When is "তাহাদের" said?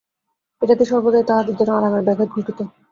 1.27-1.53